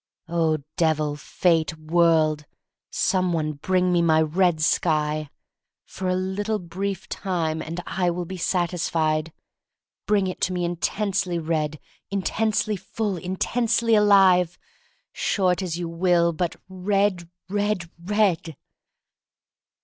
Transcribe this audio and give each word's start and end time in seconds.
Oh, 0.27 0.57
Devil, 0.77 1.15
Fate, 1.15 1.77
World— 1.77 2.45
some 3.09 3.33
one, 3.33 3.53
bring 3.53 3.93
me 3.93 4.01
my 4.01 4.19
red 4.19 4.59
sky! 4.59 5.29
For 5.85 6.09
a 6.09 6.15
little 6.15 6.57
brief 6.57 7.07
time, 7.07 7.61
and 7.61 7.79
I 7.85 8.09
will 8.09 8.25
be 8.25 8.35
satisfied. 8.37 9.31
Bring 10.07 10.25
it 10.25 10.41
to 10.41 10.53
me 10.53 10.65
intensely 10.65 11.37
red, 11.37 11.79
intensely 12.09 12.77
full, 12.77 13.15
in 13.15 13.35
tensely 13.35 13.93
alive! 13.93 14.57
Short 15.13 15.61
as 15.61 15.77
you 15.77 15.87
will, 15.87 16.33
but 16.33 16.55
red, 16.67 17.29
red, 17.47 17.87
red! 18.03 18.57